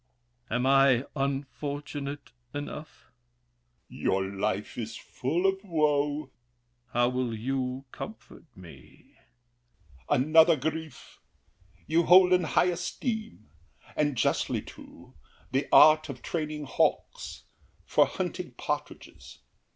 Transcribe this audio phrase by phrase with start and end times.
[0.49, 3.11] Am I unfortunate enough?
[3.91, 4.01] L'ANGELY.
[4.03, 6.15] Your life Is full of woe.
[6.17, 6.91] THE KING.
[6.93, 9.13] How will you comfort me?
[10.09, 10.29] L'ANGELY.
[10.33, 11.19] Another grief!
[11.85, 13.51] You hold in high esteem,
[13.95, 15.13] And justly too,
[15.51, 17.43] the art of training hawks
[17.85, 19.37] For hunting partridges.